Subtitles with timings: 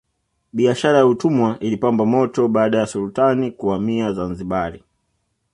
[0.53, 4.79] biashara ya utumwa ilipamba moto baada ya sultani kuhamia zanzibar